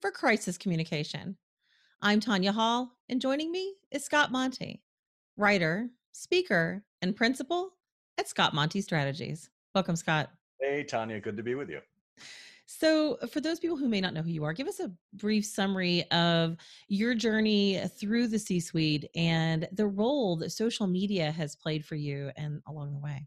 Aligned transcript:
for 0.00 0.10
crisis 0.10 0.56
communication. 0.56 1.36
I'm 2.00 2.20
Tanya 2.20 2.52
Hall, 2.52 2.92
and 3.10 3.20
joining 3.20 3.52
me 3.52 3.74
is 3.90 4.02
Scott 4.02 4.32
Monty, 4.32 4.82
writer, 5.36 5.90
speaker, 6.12 6.82
and 7.02 7.14
principal 7.14 7.74
at 8.16 8.26
Scott 8.26 8.54
Monty 8.54 8.80
Strategies. 8.80 9.50
Welcome, 9.74 9.96
Scott. 9.96 10.30
Hey, 10.58 10.84
Tanya. 10.84 11.20
Good 11.20 11.36
to 11.36 11.42
be 11.42 11.54
with 11.54 11.68
you. 11.68 11.80
So, 12.64 13.18
for 13.30 13.40
those 13.40 13.60
people 13.60 13.76
who 13.76 13.88
may 13.88 14.00
not 14.00 14.14
know 14.14 14.22
who 14.22 14.30
you 14.30 14.44
are, 14.44 14.52
give 14.52 14.68
us 14.68 14.80
a 14.80 14.92
brief 15.14 15.44
summary 15.44 16.08
of 16.12 16.56
your 16.88 17.14
journey 17.14 17.82
through 17.98 18.28
the 18.28 18.38
C 18.38 18.60
suite 18.60 19.10
and 19.14 19.68
the 19.72 19.86
role 19.86 20.36
that 20.36 20.50
social 20.50 20.86
media 20.86 21.30
has 21.30 21.56
played 21.56 21.84
for 21.84 21.96
you 21.96 22.30
and 22.36 22.62
along 22.66 22.92
the 22.92 23.00
way. 23.00 23.26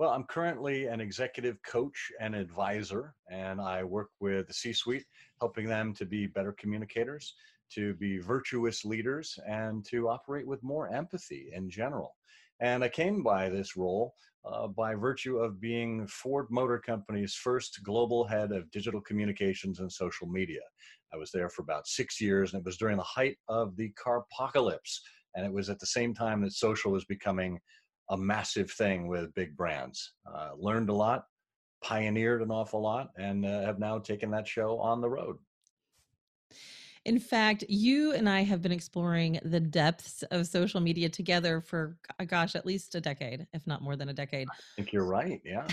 Well, 0.00 0.12
I'm 0.12 0.24
currently 0.24 0.86
an 0.86 0.98
executive 0.98 1.58
coach 1.62 2.10
and 2.20 2.34
advisor, 2.34 3.12
and 3.30 3.60
I 3.60 3.84
work 3.84 4.08
with 4.18 4.48
the 4.48 4.54
C 4.54 4.72
suite, 4.72 5.04
helping 5.40 5.66
them 5.68 5.92
to 5.96 6.06
be 6.06 6.26
better 6.26 6.54
communicators, 6.58 7.34
to 7.74 7.92
be 7.96 8.16
virtuous 8.16 8.82
leaders, 8.86 9.38
and 9.46 9.84
to 9.90 10.08
operate 10.08 10.46
with 10.46 10.62
more 10.62 10.90
empathy 10.90 11.50
in 11.52 11.68
general. 11.68 12.16
And 12.60 12.82
I 12.82 12.88
came 12.88 13.22
by 13.22 13.50
this 13.50 13.76
role 13.76 14.14
uh, 14.46 14.68
by 14.68 14.94
virtue 14.94 15.36
of 15.36 15.60
being 15.60 16.06
Ford 16.06 16.46
Motor 16.48 16.78
Company's 16.78 17.34
first 17.34 17.80
global 17.84 18.24
head 18.24 18.52
of 18.52 18.70
digital 18.70 19.02
communications 19.02 19.80
and 19.80 19.92
social 19.92 20.26
media. 20.26 20.62
I 21.12 21.18
was 21.18 21.30
there 21.30 21.50
for 21.50 21.60
about 21.60 21.86
six 21.86 22.22
years, 22.22 22.54
and 22.54 22.60
it 22.60 22.64
was 22.64 22.78
during 22.78 22.96
the 22.96 23.02
height 23.02 23.36
of 23.48 23.76
the 23.76 23.90
car 24.02 24.24
apocalypse. 24.32 25.02
And 25.36 25.44
it 25.44 25.52
was 25.52 25.68
at 25.68 25.78
the 25.78 25.86
same 25.86 26.14
time 26.14 26.40
that 26.40 26.54
social 26.54 26.90
was 26.90 27.04
becoming 27.04 27.60
a 28.10 28.16
massive 28.16 28.70
thing 28.70 29.06
with 29.06 29.34
big 29.34 29.56
brands. 29.56 30.12
Uh, 30.30 30.50
learned 30.58 30.90
a 30.90 30.94
lot, 30.94 31.24
pioneered 31.82 32.42
an 32.42 32.50
awful 32.50 32.82
lot, 32.82 33.10
and 33.16 33.46
uh, 33.46 33.62
have 33.62 33.78
now 33.78 33.98
taken 33.98 34.30
that 34.32 34.46
show 34.46 34.78
on 34.78 35.00
the 35.00 35.08
road. 35.08 35.36
In 37.06 37.18
fact, 37.18 37.64
you 37.68 38.12
and 38.12 38.28
I 38.28 38.42
have 38.42 38.60
been 38.60 38.72
exploring 38.72 39.40
the 39.42 39.60
depths 39.60 40.22
of 40.30 40.46
social 40.46 40.80
media 40.80 41.08
together 41.08 41.60
for, 41.60 41.96
gosh, 42.26 42.54
at 42.54 42.66
least 42.66 42.94
a 42.94 43.00
decade, 43.00 43.46
if 43.54 43.66
not 43.66 43.80
more 43.80 43.96
than 43.96 44.10
a 44.10 44.12
decade. 44.12 44.48
I 44.48 44.60
think 44.76 44.92
you're 44.92 45.06
right. 45.06 45.40
Yeah. 45.44 45.66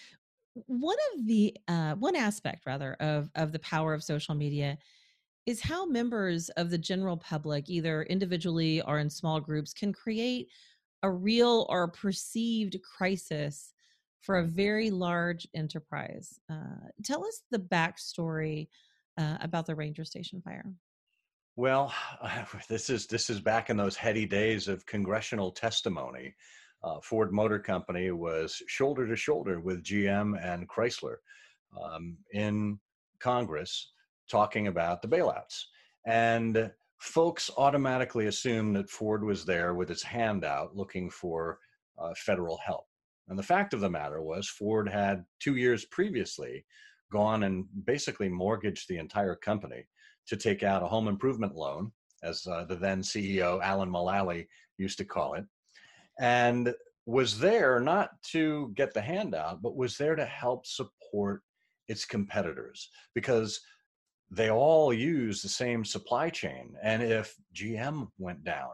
one 0.66 0.96
of 1.14 1.26
the 1.26 1.56
uh, 1.66 1.94
one 1.94 2.14
aspect, 2.14 2.66
rather, 2.66 2.94
of 3.00 3.30
of 3.34 3.52
the 3.52 3.58
power 3.60 3.94
of 3.94 4.04
social 4.04 4.34
media 4.34 4.78
is 5.46 5.60
how 5.60 5.86
members 5.86 6.50
of 6.50 6.70
the 6.70 6.78
general 6.78 7.16
public, 7.16 7.68
either 7.68 8.02
individually 8.04 8.80
or 8.82 8.98
in 8.98 9.10
small 9.10 9.40
groups, 9.40 9.72
can 9.72 9.92
create 9.92 10.48
a 11.02 11.10
real 11.10 11.66
or 11.68 11.88
perceived 11.88 12.76
crisis 12.82 13.72
for 14.20 14.38
a 14.38 14.46
very 14.46 14.90
large 14.90 15.46
enterprise. 15.54 16.38
Uh, 16.50 16.88
tell 17.04 17.24
us 17.26 17.42
the 17.50 17.58
backstory 17.58 18.68
uh, 19.18 19.38
about 19.40 19.66
the 19.66 19.74
Ranger 19.74 20.04
Station 20.04 20.40
fire. 20.42 20.64
Well, 21.56 21.92
this 22.68 22.90
is 22.90 23.06
this 23.06 23.30
is 23.30 23.40
back 23.40 23.70
in 23.70 23.76
those 23.76 23.96
heady 23.96 24.26
days 24.26 24.68
of 24.68 24.86
congressional 24.86 25.50
testimony. 25.50 26.34
Uh, 26.82 27.00
Ford 27.02 27.32
Motor 27.32 27.58
Company 27.58 28.10
was 28.10 28.62
shoulder 28.66 29.06
to 29.06 29.16
shoulder 29.16 29.60
with 29.60 29.84
GM 29.84 30.42
and 30.42 30.68
Chrysler 30.68 31.16
um, 31.82 32.16
in 32.32 32.78
Congress 33.18 33.92
talking 34.30 34.68
about 34.68 35.02
the 35.02 35.08
bailouts. 35.08 35.64
And 36.06 36.70
folks 37.00 37.50
automatically 37.56 38.26
assumed 38.26 38.76
that 38.76 38.90
Ford 38.90 39.24
was 39.24 39.44
there 39.44 39.74
with 39.74 39.90
its 39.90 40.02
hand 40.02 40.44
out 40.44 40.76
looking 40.76 41.10
for 41.10 41.58
uh, 41.98 42.12
federal 42.16 42.58
help. 42.58 42.84
And 43.28 43.38
the 43.38 43.42
fact 43.42 43.74
of 43.74 43.80
the 43.80 43.90
matter 43.90 44.22
was, 44.22 44.48
Ford 44.48 44.88
had 44.88 45.24
two 45.40 45.56
years 45.56 45.84
previously 45.86 46.64
gone 47.10 47.44
and 47.44 47.64
basically 47.84 48.28
mortgaged 48.28 48.88
the 48.88 48.98
entire 48.98 49.34
company 49.34 49.86
to 50.26 50.36
take 50.36 50.62
out 50.62 50.82
a 50.82 50.86
home 50.86 51.08
improvement 51.08 51.54
loan, 51.54 51.90
as 52.22 52.46
uh, 52.46 52.64
the 52.64 52.76
then 52.76 53.02
CEO 53.02 53.62
Alan 53.62 53.90
Mulally 53.90 54.46
used 54.78 54.98
to 54.98 55.04
call 55.04 55.34
it, 55.34 55.44
and 56.20 56.74
was 57.06 57.38
there 57.38 57.80
not 57.80 58.10
to 58.30 58.72
get 58.76 58.92
the 58.94 59.00
handout, 59.00 59.62
but 59.62 59.76
was 59.76 59.96
there 59.96 60.14
to 60.14 60.24
help 60.24 60.66
support 60.66 61.42
its 61.88 62.04
competitors 62.04 62.90
because 63.14 63.60
they 64.30 64.50
all 64.50 64.92
use 64.92 65.42
the 65.42 65.48
same 65.48 65.84
supply 65.84 66.30
chain. 66.30 66.74
And 66.82 67.02
if 67.02 67.34
GM 67.54 68.08
went 68.18 68.44
down, 68.44 68.70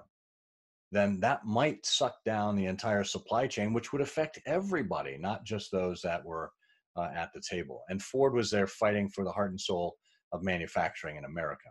then 0.92 1.18
that 1.20 1.44
might 1.44 1.84
suck 1.84 2.22
down 2.24 2.56
the 2.56 2.66
entire 2.66 3.04
supply 3.04 3.46
chain, 3.46 3.72
which 3.72 3.92
would 3.92 4.02
affect 4.02 4.38
everybody, 4.46 5.16
not 5.18 5.44
just 5.44 5.70
those 5.70 6.00
that 6.02 6.24
were 6.24 6.50
uh, 6.96 7.08
at 7.14 7.32
the 7.34 7.40
table. 7.40 7.82
And 7.88 8.02
Ford 8.02 8.34
was 8.34 8.50
there 8.50 8.66
fighting 8.66 9.08
for 9.08 9.24
the 9.24 9.32
heart 9.32 9.50
and 9.50 9.60
soul 9.60 9.96
of 10.32 10.42
manufacturing 10.42 11.16
in 11.16 11.24
America. 11.24 11.68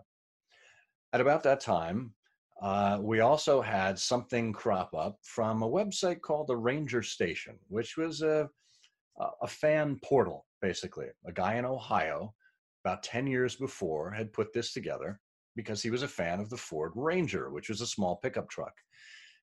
At 1.13 1.22
about 1.22 1.44
that 1.44 1.62
time, 1.62 2.13
uh, 2.62 3.00
we 3.01 3.19
also 3.19 3.62
had 3.62 4.00
something 4.00 4.51
crop 4.53 4.94
up 4.94 5.18
from 5.24 5.62
a 5.62 5.69
website 5.69 6.22
called 6.22 6.47
the 6.47 6.57
Ranger 6.57 7.03
Station, 7.03 7.57
which 7.68 7.97
was 7.97 8.22
a, 8.22 8.50
a 9.41 9.47
fan 9.47 10.00
portal, 10.03 10.45
basically. 10.62 11.07
A 11.25 11.31
guy 11.31 11.56
in 11.56 11.66
Ohio 11.66 12.34
about 12.85 13.03
10 13.03 13.25
years 13.25 13.56
before, 13.56 14.12
had 14.12 14.31
put 14.31 14.53
this 14.53 14.72
together 14.72 15.19
because 15.56 15.81
he 15.81 15.90
was 15.90 16.03
a 16.03 16.07
fan 16.07 16.40
of 16.40 16.50
the 16.50 16.57
Ford 16.57 16.91
Ranger, 16.96 17.50
which 17.50 17.69
was 17.69 17.81
a 17.81 17.88
small 17.88 18.18
pickup 18.18 18.47
truck. 18.50 18.73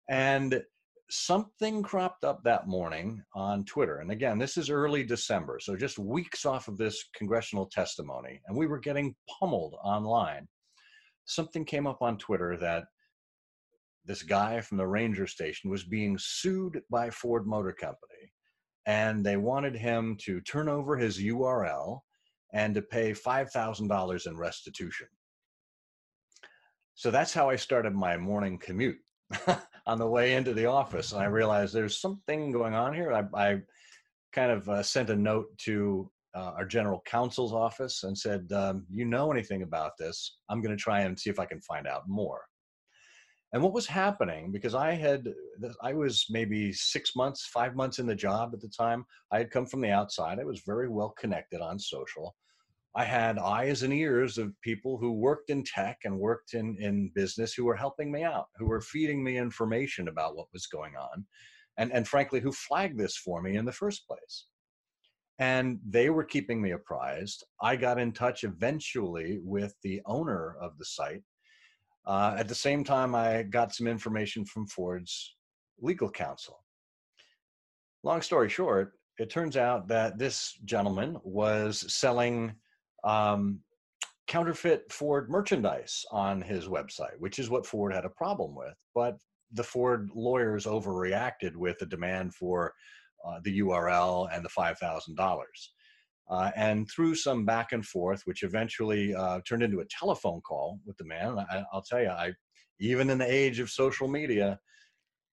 And 0.08 0.62
something 1.10 1.82
cropped 1.82 2.24
up 2.24 2.44
that 2.44 2.68
morning 2.68 3.20
on 3.34 3.64
Twitter. 3.64 3.98
And 3.98 4.12
again, 4.12 4.38
this 4.38 4.56
is 4.56 4.70
early 4.70 5.02
December, 5.02 5.58
so 5.60 5.76
just 5.76 5.98
weeks 5.98 6.46
off 6.46 6.68
of 6.68 6.78
this 6.78 7.04
congressional 7.16 7.66
testimony, 7.66 8.40
and 8.46 8.56
we 8.56 8.66
were 8.66 8.78
getting 8.78 9.14
pummeled 9.28 9.74
online. 9.82 10.46
Something 11.24 11.64
came 11.64 11.86
up 11.86 12.00
on 12.00 12.18
Twitter 12.18 12.56
that 12.58 12.84
this 14.04 14.22
guy 14.22 14.60
from 14.60 14.78
the 14.78 14.86
Ranger 14.86 15.26
station 15.26 15.68
was 15.70 15.84
being 15.84 16.16
sued 16.18 16.80
by 16.90 17.10
Ford 17.10 17.46
Motor 17.46 17.72
Company, 17.72 18.32
and 18.86 19.24
they 19.24 19.36
wanted 19.36 19.74
him 19.74 20.16
to 20.22 20.40
turn 20.42 20.68
over 20.68 20.96
his 20.96 21.18
URL 21.18 22.00
and 22.52 22.74
to 22.74 22.82
pay 22.82 23.12
$5,000 23.12 24.26
in 24.26 24.36
restitution. 24.36 25.06
So 26.94 27.10
that's 27.10 27.32
how 27.32 27.48
I 27.48 27.56
started 27.56 27.94
my 27.94 28.16
morning 28.16 28.58
commute 28.58 28.98
on 29.86 29.98
the 29.98 30.06
way 30.06 30.34
into 30.34 30.52
the 30.52 30.66
office. 30.66 31.12
And 31.12 31.22
I 31.22 31.26
realized 31.26 31.74
there's 31.74 32.00
something 32.00 32.52
going 32.52 32.74
on 32.74 32.94
here. 32.94 33.12
I, 33.12 33.24
I 33.34 33.60
kind 34.32 34.52
of 34.52 34.68
uh, 34.68 34.82
sent 34.82 35.10
a 35.10 35.16
note 35.16 35.46
to 35.64 36.10
uh, 36.34 36.52
our 36.56 36.66
general 36.66 37.02
counsel's 37.06 37.52
office 37.52 38.04
and 38.04 38.16
said, 38.16 38.50
um, 38.52 38.86
You 38.90 39.04
know 39.04 39.32
anything 39.32 39.62
about 39.62 39.92
this? 39.98 40.38
I'm 40.48 40.62
going 40.62 40.76
to 40.76 40.82
try 40.82 41.00
and 41.00 41.18
see 41.18 41.30
if 41.30 41.38
I 41.38 41.46
can 41.46 41.60
find 41.62 41.86
out 41.86 42.08
more. 42.08 42.42
And 43.52 43.62
what 43.62 43.74
was 43.74 43.86
happening, 43.86 44.50
because 44.50 44.74
I 44.74 44.92
had, 44.92 45.28
I 45.82 45.92
was 45.92 46.24
maybe 46.30 46.72
six 46.72 47.14
months, 47.14 47.46
five 47.52 47.76
months 47.76 47.98
in 47.98 48.06
the 48.06 48.14
job 48.14 48.52
at 48.54 48.60
the 48.60 48.68
time. 48.68 49.04
I 49.30 49.38
had 49.38 49.50
come 49.50 49.66
from 49.66 49.82
the 49.82 49.90
outside. 49.90 50.38
I 50.40 50.44
was 50.44 50.62
very 50.64 50.88
well 50.88 51.10
connected 51.18 51.60
on 51.60 51.78
social. 51.78 52.34
I 52.94 53.04
had 53.04 53.38
eyes 53.38 53.82
and 53.82 53.92
ears 53.92 54.38
of 54.38 54.58
people 54.62 54.98
who 54.98 55.12
worked 55.12 55.50
in 55.50 55.64
tech 55.64 55.98
and 56.04 56.18
worked 56.18 56.54
in, 56.54 56.76
in 56.78 57.10
business 57.14 57.54
who 57.54 57.64
were 57.64 57.76
helping 57.76 58.10
me 58.10 58.22
out, 58.22 58.46
who 58.56 58.66
were 58.66 58.80
feeding 58.80 59.22
me 59.22 59.36
information 59.38 60.08
about 60.08 60.36
what 60.36 60.48
was 60.52 60.66
going 60.66 60.94
on, 60.96 61.26
and, 61.78 61.92
and 61.92 62.08
frankly, 62.08 62.40
who 62.40 62.52
flagged 62.52 62.98
this 62.98 63.16
for 63.16 63.42
me 63.42 63.56
in 63.56 63.64
the 63.64 63.72
first 63.72 64.06
place. 64.06 64.46
And 65.38 65.78
they 65.88 66.10
were 66.10 66.24
keeping 66.24 66.60
me 66.60 66.72
apprised. 66.72 67.44
I 67.62 67.76
got 67.76 67.98
in 67.98 68.12
touch 68.12 68.44
eventually 68.44 69.40
with 69.42 69.74
the 69.82 70.00
owner 70.06 70.56
of 70.60 70.76
the 70.78 70.84
site. 70.84 71.22
Uh, 72.06 72.34
at 72.36 72.48
the 72.48 72.54
same 72.54 72.82
time, 72.84 73.14
I 73.14 73.42
got 73.42 73.74
some 73.74 73.86
information 73.86 74.44
from 74.44 74.66
Ford's 74.66 75.36
legal 75.80 76.10
counsel. 76.10 76.58
Long 78.02 78.22
story 78.22 78.48
short, 78.48 78.92
it 79.18 79.30
turns 79.30 79.56
out 79.56 79.86
that 79.88 80.18
this 80.18 80.58
gentleman 80.64 81.16
was 81.22 81.92
selling 81.92 82.54
um, 83.04 83.60
counterfeit 84.26 84.90
Ford 84.90 85.30
merchandise 85.30 86.04
on 86.10 86.40
his 86.40 86.66
website, 86.66 87.18
which 87.18 87.38
is 87.38 87.50
what 87.50 87.66
Ford 87.66 87.92
had 87.92 88.04
a 88.04 88.10
problem 88.10 88.54
with. 88.54 88.74
But 88.94 89.18
the 89.52 89.62
Ford 89.62 90.10
lawyers 90.14 90.64
overreacted 90.66 91.54
with 91.54 91.78
the 91.78 91.86
demand 91.86 92.34
for 92.34 92.72
uh, 93.24 93.38
the 93.44 93.60
URL 93.60 94.28
and 94.32 94.44
the 94.44 94.48
$5,000. 94.48 95.42
Uh, 96.30 96.50
and 96.56 96.88
through 96.90 97.14
some 97.14 97.44
back 97.44 97.72
and 97.72 97.84
forth, 97.84 98.22
which 98.24 98.42
eventually 98.42 99.14
uh, 99.14 99.40
turned 99.46 99.62
into 99.62 99.80
a 99.80 99.86
telephone 99.86 100.40
call 100.40 100.78
with 100.86 100.96
the 100.96 101.04
man, 101.04 101.38
I, 101.38 101.64
will 101.72 101.82
tell 101.82 102.00
you, 102.00 102.08
I 102.08 102.32
even 102.80 103.10
in 103.10 103.18
the 103.18 103.32
age 103.32 103.60
of 103.60 103.70
social 103.70 104.08
media, 104.08 104.58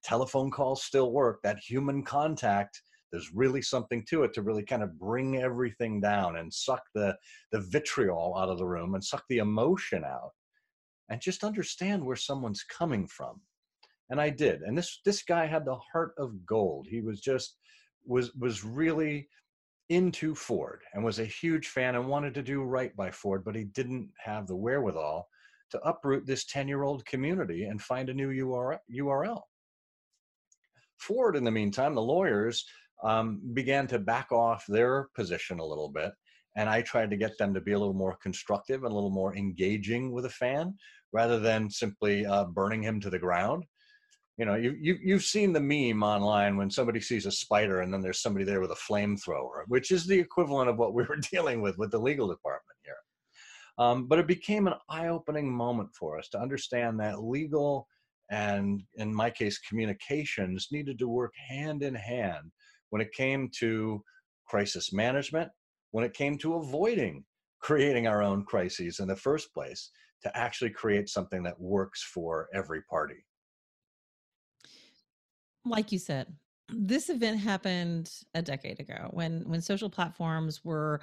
telephone 0.04 0.52
calls 0.52 0.84
still 0.84 1.12
work. 1.12 1.40
That 1.44 1.58
human 1.58 2.04
contact, 2.04 2.82
there's 3.12 3.32
really 3.34 3.62
something 3.62 4.06
to 4.10 4.24
it 4.24 4.34
to 4.34 4.42
really 4.42 4.64
kind 4.64 4.84
of 4.84 5.00
bring 5.00 5.38
everything 5.38 6.00
down 6.00 6.38
and 6.38 6.54
suck 6.54 6.84
the 6.94 7.16
the 7.52 7.62
vitriol 7.62 8.36
out 8.38 8.50
of 8.50 8.58
the 8.58 8.68
room 8.68 8.94
and 8.94 9.04
suck 9.04 9.24
the 9.30 9.40
emotion 9.40 10.04
out, 10.04 10.32
and 11.10 11.22
just 11.22 11.44
understand 11.44 12.04
where 12.04 12.16
someone's 12.16 12.64
coming 12.64 13.08
from. 13.08 13.42
And 14.10 14.20
I 14.20 14.30
did. 14.30 14.62
And 14.62 14.78
this 14.78 15.02
this 15.06 15.24
guy 15.24 15.46
had 15.46 15.66
the 15.66 15.78
heart 15.92 16.14
of 16.18 16.46
gold. 16.46 16.88
He 16.90 17.02
was 17.02 17.20
just 17.20 17.58
was 18.06 18.34
was 18.36 18.64
really 18.64 19.28
into 19.90 20.36
Ford 20.36 20.82
and 20.94 21.04
was 21.04 21.20
a 21.20 21.26
huge 21.26 21.68
fan 21.68 21.96
and 21.96 22.08
wanted 22.08 22.34
to 22.36 22.44
do 22.44 22.64
right 22.64 22.96
by 22.96 23.12
Ford, 23.12 23.44
but 23.44 23.56
he 23.56 23.66
didn't 23.66 24.10
have 24.24 24.48
the 24.48 24.56
wherewithal 24.56 25.28
to 25.72 25.82
uproot 25.82 26.26
this 26.26 26.46
10 26.46 26.68
year 26.68 26.84
old 26.84 27.06
community 27.06 27.66
and 27.66 27.82
find 27.82 28.10
a 28.10 28.14
new 28.14 28.30
URL. 28.30 29.42
Ford, 30.98 31.36
in 31.36 31.44
the 31.44 31.52
meantime, 31.52 31.96
the 31.96 32.02
lawyers 32.02 32.66
um, 33.04 33.42
began 33.54 33.88
to 33.88 34.00
back 34.00 34.32
off 34.32 34.66
their 34.68 35.10
position 35.16 35.60
a 35.60 35.66
little 35.66 35.90
bit. 35.90 36.12
And 36.58 36.70
I 36.70 36.82
tried 36.82 37.10
to 37.12 37.18
get 37.18 37.38
them 37.38 37.54
to 37.54 37.62
be 37.62 37.72
a 37.72 37.80
little 37.80 37.94
more 37.94 38.18
constructive 38.22 38.84
and 38.84 38.92
a 38.92 38.96
little 38.96 39.12
more 39.12 39.36
engaging 39.36 40.12
with 40.12 40.26
a 40.26 40.30
fan 40.30 40.76
rather 41.14 41.40
than 41.40 41.70
simply 41.70 42.26
uh, 42.26 42.46
burning 42.46 42.84
him 42.84 43.00
to 43.02 43.10
the 43.10 43.20
ground 43.20 43.64
you 44.40 44.46
know 44.46 44.56
you, 44.56 44.76
you 44.80 44.98
you've 45.04 45.24
seen 45.24 45.52
the 45.52 45.60
meme 45.60 46.02
online 46.02 46.56
when 46.56 46.72
somebody 46.72 47.02
sees 47.02 47.26
a 47.26 47.32
spider 47.32 47.82
and 47.82 47.94
then 47.94 48.02
there's 48.02 48.22
somebody 48.22 48.46
there 48.46 48.62
with 48.62 48.72
a 48.72 48.76
flamethrower 48.76 49.64
which 49.68 49.92
is 49.92 50.08
the 50.08 50.18
equivalent 50.18 50.70
of 50.70 50.78
what 50.78 50.94
we 50.94 51.04
were 51.04 51.18
dealing 51.32 51.62
with 51.62 51.78
with 51.78 51.92
the 51.92 52.00
legal 52.00 52.28
department 52.28 52.78
here. 52.84 52.96
Um, 53.86 54.08
but 54.08 54.20
it 54.20 54.28
became 54.28 54.68
an 54.68 54.76
eye-opening 54.90 55.52
moment 55.52 55.90
for 55.98 56.18
us 56.18 56.30
to 56.30 56.40
understand 56.40 57.00
that 57.00 57.22
legal 57.22 57.86
and 58.32 58.82
in 58.96 59.14
my 59.14 59.30
case 59.30 59.60
communications 59.60 60.70
needed 60.72 60.98
to 61.00 61.10
work 61.10 61.34
hand 61.50 61.84
in 61.84 61.94
hand 61.94 62.52
when 62.92 63.02
it 63.02 63.12
came 63.12 63.50
to 63.60 64.02
crisis 64.48 64.94
management 64.94 65.50
when 65.92 66.06
it 66.06 66.14
came 66.14 66.38
to 66.38 66.56
avoiding 66.56 67.26
creating 67.62 68.08
our 68.08 68.24
own 68.24 68.46
crises 68.46 69.00
in 69.00 69.08
the 69.10 69.16
first 69.16 69.54
place 69.54 69.92
to 70.24 70.38
actually 70.38 70.70
create 70.70 71.10
something 71.10 71.44
that 71.44 71.60
works 71.60 72.04
for 72.04 72.48
every 72.54 72.82
party 72.84 73.26
like 75.66 75.92
you 75.92 76.00
said, 76.00 76.28
this 76.70 77.10
event 77.10 77.40
happened 77.40 78.12
a 78.34 78.42
decade 78.42 78.80
ago 78.80 79.10
when 79.12 79.42
when 79.48 79.62
social 79.62 79.90
platforms 79.90 80.64
were 80.64 81.02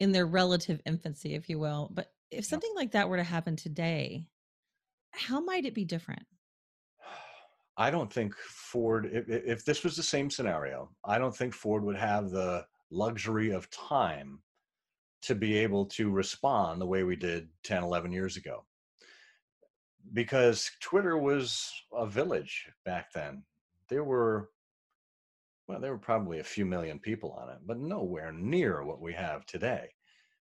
in 0.00 0.12
their 0.12 0.26
relative 0.26 0.80
infancy, 0.86 1.34
if 1.34 1.48
you 1.48 1.58
will. 1.58 1.90
But 1.92 2.12
if 2.30 2.44
something 2.44 2.72
like 2.76 2.92
that 2.92 3.08
were 3.08 3.16
to 3.16 3.24
happen 3.24 3.56
today, 3.56 4.26
how 5.10 5.40
might 5.40 5.64
it 5.64 5.74
be 5.74 5.84
different? 5.84 6.24
I 7.76 7.90
don't 7.90 8.12
think 8.12 8.34
Ford, 8.36 9.10
if, 9.12 9.28
if, 9.28 9.64
this 9.64 9.84
was 9.84 9.96
the 9.96 10.02
same 10.02 10.30
scenario, 10.30 10.90
I 11.04 11.18
don't 11.18 11.36
think 11.36 11.54
Ford 11.54 11.84
would 11.84 11.96
have 11.96 12.30
the 12.30 12.66
luxury 12.90 13.50
of 13.50 13.70
time 13.70 14.40
to 15.22 15.34
be 15.34 15.56
able 15.58 15.84
to 15.84 16.10
respond 16.10 16.80
the 16.80 16.86
way 16.86 17.02
we 17.02 17.16
did 17.16 17.48
10, 17.64 17.82
11 17.82 18.12
years 18.12 18.36
ago. 18.36 18.64
Because 20.12 20.70
Twitter 20.80 21.18
was 21.18 21.70
a 21.92 22.06
village 22.06 22.66
back 22.84 23.12
then 23.12 23.42
there 23.88 24.04
were 24.04 24.50
well 25.66 25.80
there 25.80 25.92
were 25.92 25.98
probably 25.98 26.40
a 26.40 26.44
few 26.44 26.64
million 26.64 26.98
people 26.98 27.36
on 27.40 27.50
it 27.50 27.58
but 27.66 27.78
nowhere 27.78 28.32
near 28.32 28.84
what 28.84 29.00
we 29.00 29.12
have 29.12 29.44
today. 29.46 29.88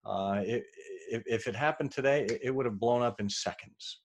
Uh, 0.06 0.42
it, 0.46 0.66
if, 1.10 1.24
if 1.26 1.48
it 1.48 1.56
happened 1.56 1.92
today 1.92 2.26
it, 2.26 2.40
it 2.44 2.52
would 2.52 2.66
have 2.66 2.80
blown 2.80 3.02
up 3.02 3.20
in 3.20 3.30
seconds. 3.30 4.02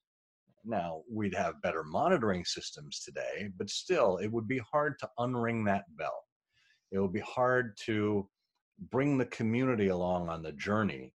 Now 0.64 1.02
we'd 1.10 1.34
have 1.34 1.62
better 1.62 1.82
monitoring 1.82 2.44
systems 2.44 3.00
today 3.00 3.50
but 3.56 3.70
still 3.70 4.18
it 4.18 4.30
would 4.32 4.48
be 4.48 4.60
hard 4.70 4.98
to 5.00 5.08
unring 5.18 5.64
that 5.66 5.84
bell. 5.96 6.24
It 6.90 6.98
would 6.98 7.12
be 7.12 7.20
hard 7.20 7.76
to 7.86 8.28
bring 8.90 9.18
the 9.18 9.26
community 9.26 9.88
along 9.88 10.28
on 10.28 10.42
the 10.42 10.52
journey 10.52 11.12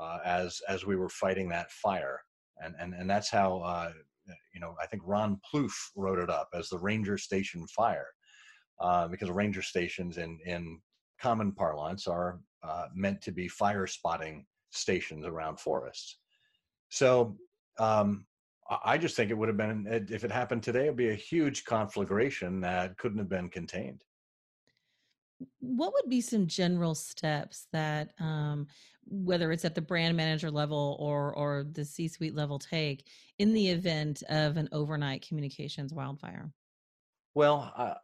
uh, 0.00 0.18
as 0.24 0.60
as 0.68 0.84
we 0.84 0.96
were 0.96 1.08
fighting 1.08 1.48
that 1.48 1.70
fire 1.70 2.20
and 2.62 2.74
and, 2.78 2.94
and 2.94 3.08
that's 3.08 3.30
how 3.30 3.58
uh, 3.58 3.92
you 4.56 4.60
know, 4.60 4.74
I 4.82 4.86
think 4.86 5.02
Ron 5.04 5.38
Ploof 5.48 5.92
wrote 5.94 6.18
it 6.18 6.30
up 6.30 6.48
as 6.54 6.70
the 6.70 6.78
ranger 6.78 7.18
station 7.18 7.66
fire, 7.66 8.08
uh, 8.80 9.06
because 9.06 9.30
ranger 9.30 9.60
stations 9.60 10.16
in 10.16 10.38
in 10.46 10.80
common 11.20 11.52
parlance 11.52 12.06
are 12.06 12.40
uh, 12.62 12.86
meant 12.94 13.20
to 13.20 13.32
be 13.32 13.48
fire 13.48 13.86
spotting 13.86 14.46
stations 14.70 15.26
around 15.26 15.60
forests. 15.60 16.18
So 16.88 17.36
um, 17.78 18.24
I 18.82 18.96
just 18.96 19.14
think 19.14 19.30
it 19.30 19.34
would 19.34 19.48
have 19.48 19.58
been 19.58 19.86
if 20.08 20.24
it 20.24 20.32
happened 20.32 20.62
today, 20.62 20.84
it'd 20.84 20.96
be 20.96 21.10
a 21.10 21.14
huge 21.14 21.64
conflagration 21.66 22.62
that 22.62 22.96
couldn't 22.96 23.18
have 23.18 23.28
been 23.28 23.50
contained 23.50 24.02
what 25.60 25.92
would 25.92 26.08
be 26.08 26.20
some 26.20 26.46
general 26.46 26.94
steps 26.94 27.66
that 27.72 28.12
um, 28.20 28.66
whether 29.04 29.52
it's 29.52 29.64
at 29.64 29.74
the 29.74 29.80
brand 29.80 30.16
manager 30.16 30.50
level 30.50 30.96
or 30.98 31.34
or 31.34 31.64
the 31.72 31.84
c 31.84 32.08
suite 32.08 32.34
level 32.34 32.58
take 32.58 33.06
in 33.38 33.52
the 33.52 33.68
event 33.68 34.22
of 34.28 34.56
an 34.56 34.68
overnight 34.72 35.26
communications 35.26 35.92
wildfire? 35.92 36.50
Well 37.34 37.72
i, 37.76 37.94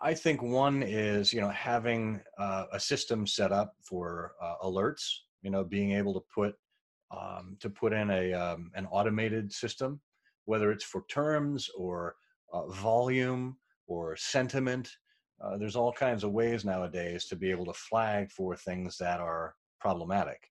I 0.00 0.14
think 0.14 0.42
one 0.42 0.82
is 0.82 1.32
you 1.32 1.40
know 1.40 1.48
having 1.48 2.20
uh, 2.38 2.66
a 2.72 2.80
system 2.80 3.26
set 3.26 3.52
up 3.52 3.74
for 3.82 4.32
uh, 4.40 4.54
alerts 4.62 5.02
you 5.42 5.50
know 5.50 5.64
being 5.64 5.92
able 5.92 6.14
to 6.14 6.22
put 6.32 6.54
um, 7.10 7.56
to 7.60 7.70
put 7.70 7.92
in 7.92 8.10
a 8.10 8.32
um, 8.32 8.70
an 8.74 8.86
automated 8.86 9.52
system 9.52 10.00
whether 10.44 10.70
it's 10.70 10.84
for 10.84 11.04
terms 11.10 11.68
or 11.76 12.14
uh, 12.52 12.66
volume 12.68 13.56
or 13.86 14.16
sentiment 14.16 14.90
uh, 15.40 15.56
there's 15.56 15.76
all 15.76 15.92
kinds 15.92 16.24
of 16.24 16.32
ways 16.32 16.64
nowadays 16.64 17.26
to 17.26 17.36
be 17.36 17.50
able 17.50 17.66
to 17.66 17.72
flag 17.72 18.30
for 18.30 18.56
things 18.56 18.96
that 18.98 19.20
are 19.20 19.54
problematic. 19.80 20.50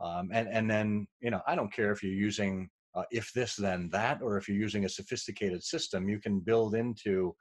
Um, 0.00 0.30
and, 0.32 0.48
and 0.48 0.70
then, 0.70 1.06
you 1.20 1.30
know, 1.30 1.40
I 1.46 1.54
don't 1.54 1.72
care 1.72 1.92
if 1.92 2.02
you're 2.02 2.12
using 2.12 2.68
uh, 2.94 3.04
if 3.10 3.32
this, 3.34 3.56
then 3.56 3.90
that, 3.90 4.22
or 4.22 4.38
if 4.38 4.48
you're 4.48 4.56
using 4.56 4.84
a 4.86 4.88
sophisticated 4.88 5.62
system, 5.62 6.08
you 6.08 6.18
can 6.18 6.40
build 6.40 6.74
into, 6.74 7.34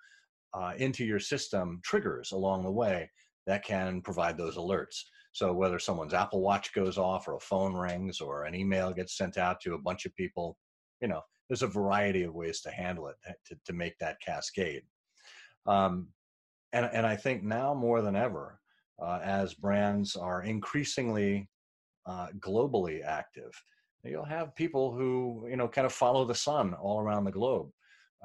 uh, 0.54 0.74
into 0.78 1.06
your 1.06 1.20
system 1.20 1.80
triggers 1.84 2.34
along 2.34 2.64
the 2.64 2.72
way 2.72 3.10
that 3.48 3.64
can 3.64 4.02
provide 4.02 4.38
those 4.38 4.58
alerts. 4.58 5.02
So 5.32 5.54
whether 5.54 5.80
someone's 5.80 6.14
Apple 6.14 6.42
Watch 6.42 6.74
goes 6.74 6.98
off 6.98 7.28
or 7.28 7.36
a 7.36 7.40
phone 7.40 7.74
rings 7.74 8.20
or 8.20 8.44
an 8.44 8.56
email 8.56 8.94
gets 8.94 9.18
sent 9.18 9.38
out 9.38 9.60
to 9.62 9.76
a 9.76 9.82
bunch 9.82 10.06
of 10.06 10.16
people, 10.16 10.58
you 11.02 11.08
know, 11.08 11.22
there's 11.48 11.64
a 11.64 11.68
variety 11.68 12.24
of 12.24 12.34
ways 12.34 12.62
to 12.62 12.72
handle 12.72 13.08
it 13.08 13.16
to, 13.46 13.58
to 13.66 13.74
make 13.74 13.98
that 14.00 14.20
cascade. 14.20 14.84
Um, 15.68 16.10
and 16.76 16.90
and 16.92 17.08
I 17.08 17.16
think 17.16 17.44
now 17.44 17.74
more 17.74 18.02
than 18.02 18.16
ever, 18.16 18.60
uh, 19.02 19.20
as 19.24 19.54
brands 19.54 20.16
are 20.16 20.44
increasingly 20.44 21.50
uh, 22.06 22.28
globally 22.40 23.04
active, 23.04 23.52
you'll 24.04 24.26
have 24.26 24.56
people 24.56 24.94
who 24.94 25.48
you 25.50 25.56
know 25.56 25.70
kind 25.70 25.86
of 25.86 25.94
follow 25.94 26.26
the 26.26 26.36
sun 26.36 26.74
all 26.74 27.00
around 27.00 27.24
the 27.24 27.32
globe. 27.32 27.70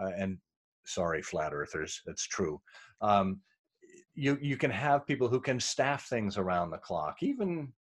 Uh, 0.00 0.10
and 0.16 0.38
sorry, 0.84 1.22
flat 1.22 1.52
earthers, 1.52 2.00
it's 2.06 2.26
true. 2.26 2.60
Um, 3.00 3.40
you 4.14 4.36
you 4.42 4.56
can 4.56 4.70
have 4.70 5.06
people 5.06 5.28
who 5.28 5.40
can 5.40 5.60
staff 5.60 6.06
things 6.08 6.36
around 6.36 6.70
the 6.70 6.78
clock, 6.78 7.22
even 7.22 7.72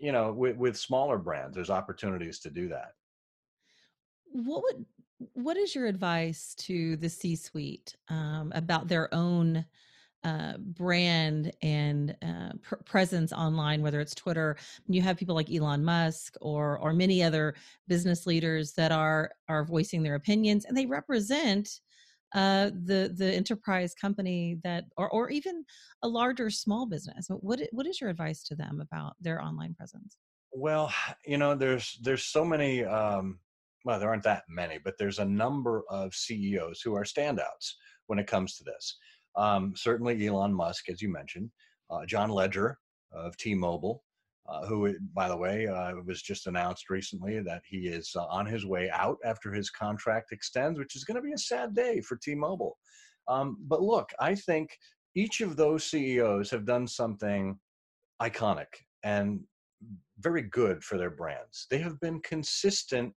you 0.00 0.12
know 0.12 0.32
with, 0.32 0.56
with 0.56 0.76
smaller 0.76 1.18
brands. 1.18 1.56
There's 1.56 1.70
opportunities 1.70 2.38
to 2.40 2.50
do 2.50 2.68
that. 2.68 2.92
What 4.30 4.62
would 4.62 4.86
what 5.32 5.56
is 5.56 5.74
your 5.74 5.86
advice 5.86 6.54
to 6.58 6.96
the 6.96 7.08
C-suite 7.08 7.96
um, 8.08 8.52
about 8.54 8.88
their 8.88 9.12
own 9.12 9.64
uh, 10.24 10.54
brand 10.58 11.52
and 11.62 12.16
uh, 12.22 12.50
pr- 12.62 12.76
presence 12.84 13.32
online, 13.32 13.82
whether 13.82 14.00
it's 14.00 14.14
Twitter, 14.14 14.56
you 14.88 15.02
have 15.02 15.16
people 15.16 15.34
like 15.34 15.52
Elon 15.52 15.84
Musk 15.84 16.34
or 16.40 16.78
or 16.78 16.92
many 16.92 17.22
other 17.22 17.54
business 17.88 18.26
leaders 18.26 18.72
that 18.72 18.90
are 18.90 19.30
are 19.48 19.64
voicing 19.64 20.02
their 20.02 20.14
opinions, 20.14 20.64
and 20.64 20.76
they 20.76 20.86
represent 20.86 21.80
uh, 22.34 22.70
the 22.84 23.12
the 23.16 23.32
enterprise 23.32 23.94
company 23.94 24.58
that, 24.64 24.84
or 24.96 25.08
or 25.10 25.30
even 25.30 25.64
a 26.02 26.08
larger 26.08 26.50
small 26.50 26.86
business. 26.86 27.26
What 27.28 27.60
what 27.72 27.86
is 27.86 28.00
your 28.00 28.10
advice 28.10 28.42
to 28.44 28.56
them 28.56 28.80
about 28.80 29.14
their 29.20 29.42
online 29.42 29.74
presence? 29.74 30.16
Well, 30.52 30.92
you 31.26 31.36
know, 31.36 31.54
there's 31.54 31.98
there's 32.02 32.24
so 32.24 32.44
many. 32.44 32.84
Um, 32.84 33.38
well, 33.84 34.00
there 34.00 34.08
aren't 34.08 34.22
that 34.22 34.44
many, 34.48 34.78
but 34.82 34.94
there's 34.98 35.18
a 35.18 35.24
number 35.24 35.82
of 35.90 36.14
CEOs 36.14 36.80
who 36.80 36.94
are 36.94 37.04
standouts 37.04 37.74
when 38.06 38.18
it 38.18 38.26
comes 38.26 38.56
to 38.56 38.64
this. 38.64 38.96
Um, 39.36 39.74
certainly 39.76 40.26
Elon 40.26 40.54
Musk, 40.54 40.88
as 40.88 41.02
you 41.02 41.08
mentioned, 41.10 41.50
uh, 41.90 42.06
John 42.06 42.30
Legere 42.30 42.78
of 43.12 43.36
T-Mobile, 43.36 44.02
uh, 44.48 44.66
who, 44.66 44.94
by 45.14 45.28
the 45.28 45.36
way, 45.36 45.66
uh, 45.66 45.94
was 46.06 46.22
just 46.22 46.46
announced 46.46 46.90
recently 46.90 47.40
that 47.40 47.62
he 47.66 47.88
is 47.88 48.12
uh, 48.16 48.26
on 48.26 48.46
his 48.46 48.66
way 48.66 48.90
out 48.90 49.18
after 49.24 49.52
his 49.52 49.70
contract 49.70 50.32
extends, 50.32 50.78
which 50.78 50.96
is 50.96 51.04
going 51.04 51.16
to 51.16 51.22
be 51.22 51.32
a 51.32 51.38
sad 51.38 51.74
day 51.74 52.00
for 52.00 52.16
T-Mobile. 52.16 52.76
Um, 53.28 53.56
but 53.68 53.82
look, 53.82 54.10
I 54.20 54.34
think 54.34 54.76
each 55.14 55.40
of 55.40 55.56
those 55.56 55.84
CEOs 55.84 56.50
have 56.50 56.66
done 56.66 56.86
something 56.86 57.58
iconic 58.20 58.66
and 59.02 59.40
very 60.18 60.42
good 60.42 60.82
for 60.82 60.98
their 60.98 61.10
brands. 61.10 61.66
They 61.70 61.78
have 61.78 61.98
been 62.00 62.20
consistent 62.20 63.12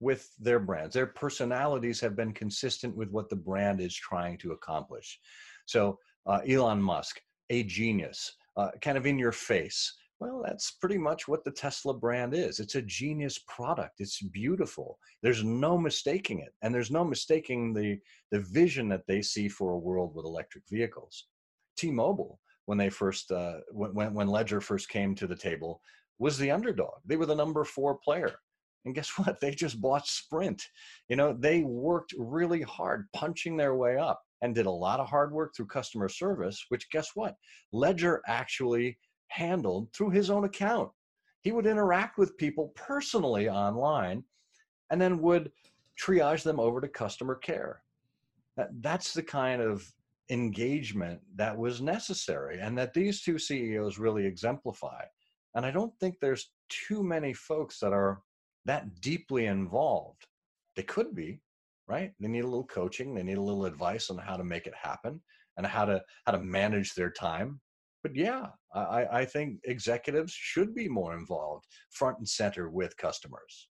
with 0.00 0.30
their 0.38 0.60
brands. 0.60 0.94
Their 0.94 1.06
personalities 1.06 2.00
have 2.00 2.14
been 2.16 2.32
consistent 2.32 2.96
with 2.96 3.10
what 3.10 3.28
the 3.28 3.36
brand 3.36 3.80
is 3.80 3.94
trying 3.94 4.38
to 4.38 4.52
accomplish. 4.52 5.18
So, 5.66 5.98
uh, 6.26 6.40
Elon 6.48 6.82
Musk, 6.82 7.20
a 7.50 7.62
genius, 7.64 8.32
uh, 8.56 8.70
kind 8.82 8.98
of 8.98 9.06
in 9.06 9.18
your 9.18 9.32
face. 9.32 9.94
Well, 10.20 10.42
that's 10.44 10.72
pretty 10.72 10.98
much 10.98 11.28
what 11.28 11.44
the 11.44 11.50
Tesla 11.52 11.94
brand 11.94 12.34
is. 12.34 12.58
It's 12.58 12.74
a 12.74 12.82
genius 12.82 13.38
product. 13.46 14.00
It's 14.00 14.20
beautiful. 14.20 14.98
There's 15.22 15.44
no 15.44 15.78
mistaking 15.78 16.40
it. 16.40 16.52
And 16.62 16.74
there's 16.74 16.90
no 16.90 17.04
mistaking 17.04 17.72
the, 17.72 17.98
the 18.32 18.40
vision 18.40 18.88
that 18.88 19.06
they 19.06 19.22
see 19.22 19.48
for 19.48 19.72
a 19.72 19.78
world 19.78 20.14
with 20.14 20.26
electric 20.26 20.64
vehicles. 20.68 21.26
T 21.76 21.92
Mobile, 21.92 22.40
when 22.66 22.78
they 22.78 22.90
first, 22.90 23.30
uh, 23.30 23.58
when, 23.70 24.12
when 24.12 24.28
Legere 24.28 24.60
first 24.60 24.88
came 24.88 25.14
to 25.14 25.28
the 25.28 25.36
table, 25.36 25.80
was 26.18 26.36
the 26.36 26.50
underdog. 26.50 26.94
They 27.06 27.16
were 27.16 27.26
the 27.26 27.34
number 27.36 27.62
four 27.62 27.98
player. 27.98 28.34
And 28.84 28.94
guess 28.94 29.10
what? 29.18 29.40
They 29.40 29.52
just 29.52 29.80
bought 29.80 30.06
Sprint. 30.06 30.62
You 31.08 31.16
know, 31.16 31.36
they 31.38 31.62
worked 31.62 32.14
really 32.18 32.62
hard 32.62 33.06
punching 33.14 33.56
their 33.56 33.74
way 33.74 33.96
up 33.96 34.20
and 34.42 34.54
did 34.54 34.66
a 34.66 34.70
lot 34.70 35.00
of 35.00 35.08
hard 35.08 35.32
work 35.32 35.54
through 35.54 35.66
customer 35.66 36.08
service, 36.08 36.64
which 36.68 36.90
guess 36.90 37.10
what? 37.14 37.34
Legere 37.72 38.22
actually 38.26 38.98
handled 39.28 39.88
through 39.92 40.10
his 40.10 40.30
own 40.30 40.44
account. 40.44 40.90
He 41.42 41.52
would 41.52 41.66
interact 41.66 42.18
with 42.18 42.36
people 42.36 42.72
personally 42.74 43.48
online 43.48 44.24
and 44.90 45.00
then 45.00 45.20
would 45.22 45.50
triage 46.00 46.42
them 46.42 46.60
over 46.60 46.80
to 46.80 46.88
customer 46.88 47.34
care. 47.34 47.82
That, 48.56 48.70
that's 48.80 49.12
the 49.12 49.22
kind 49.22 49.60
of 49.60 49.84
engagement 50.30 51.20
that 51.36 51.56
was 51.56 51.80
necessary 51.80 52.58
and 52.60 52.76
that 52.76 52.92
these 52.92 53.22
two 53.22 53.38
CEOs 53.38 53.98
really 53.98 54.26
exemplify. 54.26 55.02
And 55.54 55.64
I 55.64 55.70
don't 55.70 55.92
think 56.00 56.16
there's 56.20 56.50
too 56.68 57.02
many 57.02 57.32
folks 57.32 57.78
that 57.80 57.92
are 57.92 58.20
that 58.68 59.00
deeply 59.00 59.46
involved. 59.46 60.26
They 60.76 60.82
could 60.82 61.14
be, 61.14 61.40
right? 61.88 62.12
They 62.20 62.28
need 62.28 62.44
a 62.44 62.48
little 62.48 62.66
coaching, 62.66 63.14
they 63.14 63.22
need 63.22 63.38
a 63.38 63.42
little 63.42 63.64
advice 63.64 64.10
on 64.10 64.18
how 64.18 64.36
to 64.36 64.44
make 64.44 64.66
it 64.66 64.74
happen 64.80 65.20
and 65.56 65.66
how 65.66 65.84
to 65.86 66.02
how 66.26 66.32
to 66.32 66.40
manage 66.40 66.94
their 66.94 67.10
time. 67.10 67.60
But 68.02 68.14
yeah, 68.14 68.46
I, 68.72 69.06
I 69.10 69.24
think 69.24 69.58
executives 69.64 70.32
should 70.32 70.74
be 70.74 70.88
more 70.88 71.16
involved 71.16 71.66
front 71.90 72.18
and 72.18 72.28
center 72.28 72.70
with 72.70 72.96
customers. 72.96 73.68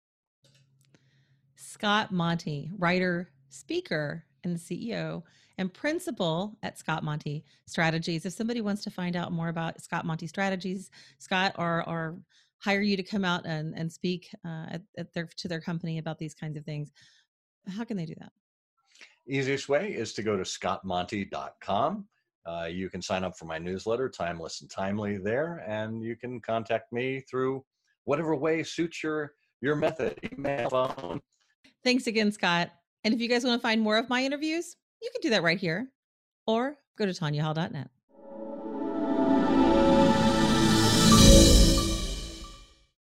Scott 1.55 2.11
Monty, 2.11 2.69
writer, 2.77 3.31
speaker, 3.49 4.25
and 4.43 4.57
CEO 4.57 5.23
and 5.57 5.73
principal 5.73 6.57
at 6.63 6.77
Scott 6.77 7.03
Monty 7.03 7.43
Strategies. 7.65 8.25
If 8.25 8.33
somebody 8.33 8.61
wants 8.61 8.83
to 8.83 8.89
find 8.89 9.15
out 9.15 9.31
more 9.31 9.49
about 9.49 9.81
Scott 9.81 10.05
Monty 10.05 10.27
Strategies, 10.27 10.91
Scott, 11.17 11.55
or 11.57 11.87
or 11.87 12.19
hire 12.63 12.81
you 12.81 12.95
to 12.95 13.03
come 13.03 13.25
out 13.25 13.45
and, 13.45 13.73
and 13.75 13.91
speak 13.91 14.29
uh, 14.45 14.65
at, 14.71 14.81
at 14.97 15.13
their 15.13 15.27
to 15.37 15.47
their 15.47 15.61
company 15.61 15.97
about 15.97 16.17
these 16.17 16.33
kinds 16.33 16.57
of 16.57 16.65
things, 16.65 16.91
how 17.75 17.83
can 17.83 17.97
they 17.97 18.05
do 18.05 18.15
that? 18.19 18.31
Easiest 19.27 19.69
way 19.69 19.91
is 19.91 20.13
to 20.13 20.23
go 20.23 20.35
to 20.35 20.43
scottmonty.com. 20.43 22.05
Uh, 22.45 22.67
you 22.69 22.89
can 22.89 23.01
sign 23.01 23.23
up 23.23 23.37
for 23.37 23.45
my 23.45 23.59
newsletter, 23.59 24.09
Timeless 24.09 24.61
and 24.61 24.69
Timely, 24.69 25.17
there, 25.17 25.63
and 25.67 26.01
you 26.01 26.15
can 26.15 26.39
contact 26.39 26.91
me 26.91 27.19
through 27.29 27.63
whatever 28.05 28.35
way 28.35 28.63
suits 28.63 29.03
your 29.03 29.33
your 29.61 29.75
method, 29.75 30.17
email, 30.33 30.69
phone. 30.69 31.21
Thanks 31.83 32.07
again, 32.07 32.31
Scott. 32.31 32.71
And 33.03 33.13
if 33.13 33.21
you 33.21 33.27
guys 33.27 33.43
want 33.43 33.59
to 33.59 33.61
find 33.61 33.79
more 33.79 33.97
of 33.97 34.09
my 34.09 34.23
interviews, 34.23 34.75
you 35.01 35.09
can 35.13 35.21
do 35.21 35.29
that 35.29 35.43
right 35.43 35.59
here 35.59 35.87
or 36.47 36.77
go 36.97 37.05
to 37.05 37.11
tanyahall.net. 37.11 37.89